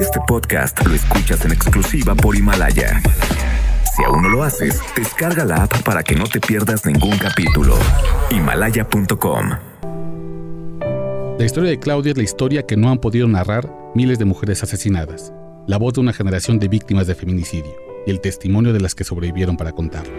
[0.00, 3.00] Este podcast lo escuchas en exclusiva por Himalaya.
[3.94, 7.76] Si aún no lo haces, descarga la app para que no te pierdas ningún capítulo.
[8.32, 9.50] Himalaya.com
[11.38, 14.60] La historia de Claudia es la historia que no han podido narrar miles de mujeres
[14.64, 15.32] asesinadas,
[15.68, 17.74] la voz de una generación de víctimas de feminicidio
[18.08, 20.14] y el testimonio de las que sobrevivieron para contarlo.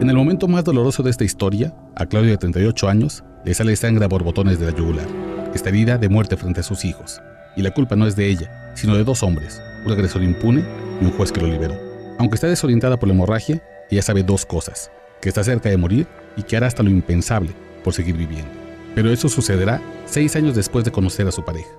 [0.00, 3.76] En el momento más doloroso de esta historia, a Claudia de 38 años le sale
[3.76, 5.06] sangre a borbotones de la yugular.
[5.54, 7.20] Está herida de muerte frente a sus hijos.
[7.56, 10.64] Y la culpa no es de ella, sino de dos hombres, un agresor impune
[11.00, 11.74] y un juez que lo liberó.
[12.18, 16.06] Aunque está desorientada por la hemorragia, ella sabe dos cosas, que está cerca de morir
[16.36, 17.50] y que hará hasta lo impensable
[17.82, 18.50] por seguir viviendo.
[18.94, 21.70] Pero eso sucederá seis años después de conocer a su pareja.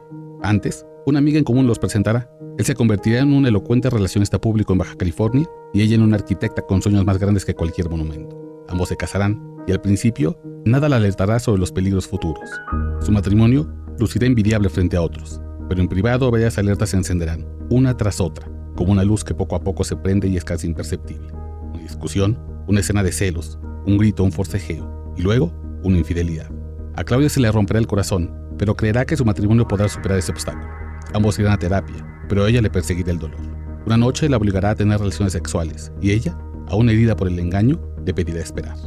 [0.41, 2.29] Antes, una amiga en común los presentará.
[2.57, 6.17] Él se convertirá en un elocuente relacionista público en Baja California y ella en una
[6.17, 8.65] arquitecta con sueños más grandes que cualquier monumento.
[8.67, 12.49] Ambos se casarán y al principio nada la alertará sobre los peligros futuros.
[12.99, 13.67] Su matrimonio
[13.99, 18.49] lucirá envidiable frente a otros, pero en privado varias alertas se encenderán, una tras otra,
[18.75, 21.29] como una luz que poco a poco se prende y es casi imperceptible.
[21.73, 26.49] Una discusión, una escena de celos, un grito, un forcejeo y luego una infidelidad.
[26.95, 30.31] A Claudia se le romperá el corazón, pero creerá que su matrimonio podrá superar ese
[30.31, 30.67] obstáculo.
[31.13, 33.39] Ambos irán a terapia, pero ella le perseguirá el dolor.
[33.85, 37.79] Una noche la obligará a tener relaciones sexuales y ella, aún herida por el engaño,
[38.05, 38.77] le pedirá esperar.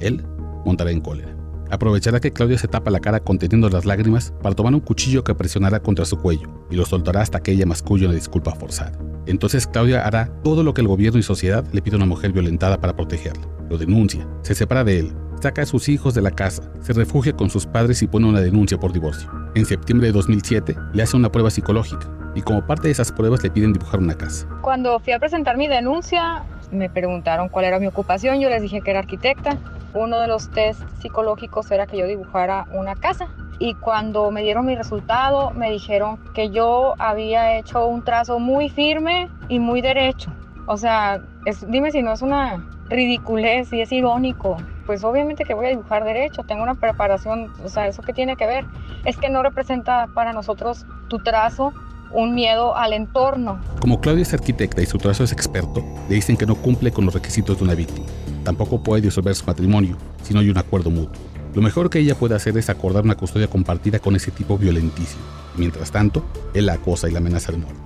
[0.00, 0.24] Él
[0.64, 1.36] montará en cólera.
[1.70, 5.34] Aprovechará que Claudia se tapa la cara conteniendo las lágrimas para tomar un cuchillo que
[5.34, 8.92] presionará contra su cuello y lo soltará hasta que ella masculle una disculpa forzada.
[9.26, 12.32] Entonces Claudia hará todo lo que el gobierno y sociedad le pide a una mujer
[12.32, 13.46] violentada para protegerla.
[13.68, 17.32] Lo denuncia, se separa de él, saca a sus hijos de la casa, se refugia
[17.32, 19.30] con sus padres y pone una denuncia por divorcio.
[19.54, 23.42] En septiembre de 2007 le hace una prueba psicológica y como parte de esas pruebas
[23.42, 24.46] le piden dibujar una casa.
[24.60, 28.80] Cuando fui a presentar mi denuncia, me preguntaron cuál era mi ocupación, yo les dije
[28.82, 29.58] que era arquitecta.
[29.96, 33.28] Uno de los test psicológicos era que yo dibujara una casa.
[33.58, 38.68] Y cuando me dieron mi resultado, me dijeron que yo había hecho un trazo muy
[38.68, 40.30] firme y muy derecho.
[40.66, 41.22] O sea,
[41.68, 44.58] dime si no es una ridiculez y es irónico.
[44.84, 48.36] Pues obviamente que voy a dibujar derecho, tengo una preparación, o sea, ¿eso qué tiene
[48.36, 48.66] que ver?
[49.06, 51.72] Es que no representa para nosotros tu trazo
[52.12, 53.58] un miedo al entorno.
[53.80, 57.04] Como Claudia es arquitecta y su trazo es experto, le dicen que no cumple con
[57.04, 58.06] los requisitos de una víctima.
[58.46, 61.20] Tampoco puede disolver su matrimonio si no hay un acuerdo mutuo.
[61.52, 65.20] Lo mejor que ella puede hacer es acordar una custodia compartida con ese tipo violentísimo.
[65.56, 66.24] Mientras tanto,
[66.54, 67.80] él la acosa y la amenaza de muerte.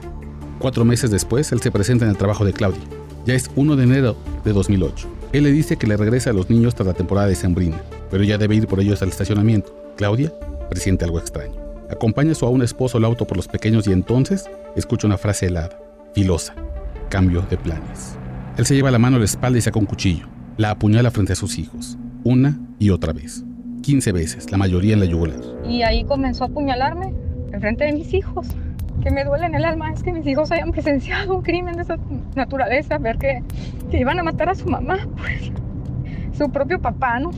[0.59, 2.83] Cuatro meses después, él se presenta en el trabajo de Claudia.
[3.25, 5.09] Ya es 1 de enero de 2008.
[5.33, 8.23] Él le dice que le regresa a los niños tras la temporada de Sembrina, pero
[8.23, 9.75] ya debe ir por ellos al estacionamiento.
[9.97, 10.31] Claudia
[10.69, 11.55] presiente algo extraño.
[11.91, 14.45] Acompaña a su un esposo al auto por los pequeños y entonces
[14.77, 15.79] escucha una frase helada,
[16.13, 16.55] filosa,
[17.09, 18.19] cambio de planes.
[18.59, 20.27] Él se lleva la mano a la espalda y saca un cuchillo.
[20.61, 23.47] La apuñala frente a sus hijos, una y otra vez.
[23.81, 25.41] 15 veces, la mayoría en la yugular.
[25.67, 27.15] Y ahí comenzó a apuñalarme
[27.51, 28.47] en frente de mis hijos.
[29.03, 31.83] Que me duele en el alma es que mis hijos hayan presenciado un crimen de
[31.85, 31.97] esa
[32.35, 33.43] naturaleza, ver que,
[33.91, 35.51] que iban a matar a su mamá, pues
[36.37, 37.31] su propio papá, ¿no?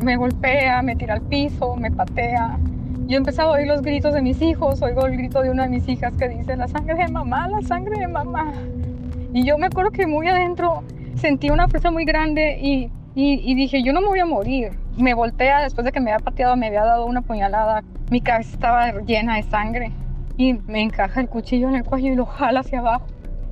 [0.00, 2.56] Me golpea, me tira al piso, me patea,
[3.08, 5.70] yo empezaba a oír los gritos de mis hijos, oigo el grito de una de
[5.70, 8.52] mis hijas que dice, la sangre de mamá, la sangre de mamá.
[9.34, 10.84] Y yo me acuerdo que muy adentro
[11.20, 14.72] sentí una fuerza muy grande y, y, dije, yo no me voy a morir.
[14.96, 17.82] Me voltea después de que me había pateado, me había dado una puñalada.
[18.10, 19.92] Mi cabeza estaba llena de sangre
[20.36, 23.06] y me encaja el cuchillo en el cuello y lo jala hacia abajo.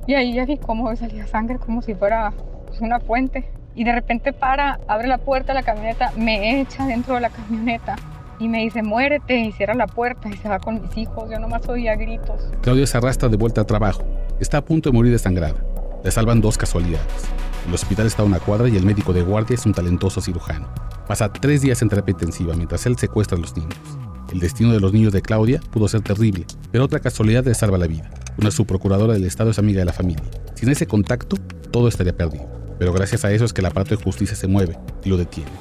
[0.07, 2.33] Y ahí ya vi cómo salía sangre, como si fuera
[2.67, 3.49] pues, una fuente.
[3.75, 7.29] Y de repente para, abre la puerta de la camioneta, me echa dentro de la
[7.29, 7.95] camioneta
[8.39, 11.29] y me dice, muérete, y cierra la puerta y se va con mis hijos.
[11.29, 12.49] Yo nomás oía gritos.
[12.61, 14.03] Claudia se arrastra de vuelta al trabajo.
[14.39, 15.55] Está a punto de morir desangrada.
[16.03, 17.29] Le salvan dos casualidades.
[17.69, 20.67] El hospital está a una cuadra y el médico de guardia es un talentoso cirujano.
[21.07, 23.77] Pasa tres días en terapia intensiva mientras él secuestra a los niños.
[24.33, 27.77] El destino de los niños de Claudia pudo ser terrible, pero otra casualidad le salva
[27.77, 28.09] la vida.
[28.39, 30.23] Una subprocuradora del Estado es amiga de la familia.
[30.55, 31.37] Sin ese contacto,
[31.69, 32.47] todo estaría perdido.
[32.79, 35.51] Pero gracias a eso es que el aparato de justicia se mueve y lo detiene.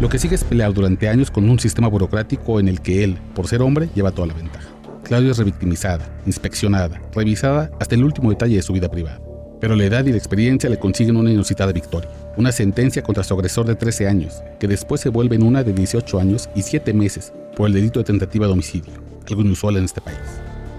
[0.00, 3.18] Lo que sigue es pelear durante años con un sistema burocrático en el que él,
[3.34, 4.68] por ser hombre, lleva toda la ventaja.
[5.04, 9.20] Claudia es revictimizada, inspeccionada, revisada hasta el último detalle de su vida privada.
[9.60, 12.10] Pero la edad y la experiencia le consiguen una inusitada victoria.
[12.36, 15.72] Una sentencia contra su agresor de 13 años, que después se vuelve en una de
[15.72, 18.92] 18 años y 7 meses por el delito de tentativa de homicidio,
[19.28, 20.18] algo inusual en este país.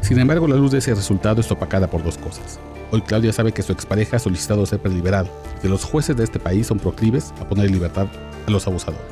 [0.02, 2.58] Sin embargo, la luz de ese resultado es opacada por dos cosas.
[2.92, 5.30] Hoy Claudia sabe que su expareja ha solicitado ser preliberado,
[5.62, 8.08] que los jueces de este país son proclives a poner en libertad
[8.48, 9.04] a los abusadores.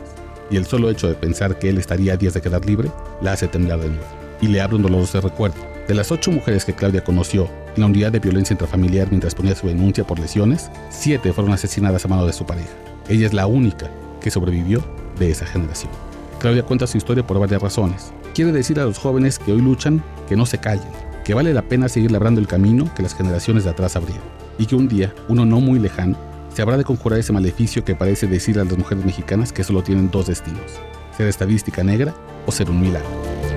[0.49, 2.89] Y el solo hecho de pensar que él estaría a días de quedar libre
[3.21, 4.05] la hace temblar de nuevo.
[4.41, 5.76] Y le abre un doloroso recuerdo.
[5.87, 9.55] De las ocho mujeres que Claudia conoció en la unidad de violencia intrafamiliar mientras ponía
[9.55, 12.73] su denuncia por lesiones, siete fueron asesinadas a mano de su pareja.
[13.07, 13.89] Ella es la única
[14.19, 14.83] que sobrevivió
[15.17, 15.89] de esa generación.
[16.39, 18.11] Claudia cuenta su historia por varias razones.
[18.35, 20.89] Quiere decir a los jóvenes que hoy luchan que no se callen,
[21.23, 24.25] que vale la pena seguir labrando el camino que las generaciones de atrás abrieron,
[24.57, 26.17] y que un día, uno no muy lejano,
[26.53, 29.83] se habrá de conjurar ese maleficio que parece decir a las mujeres mexicanas que solo
[29.83, 30.79] tienen dos destinos,
[31.15, 32.13] ser estadística negra
[32.45, 33.56] o ser un milagro.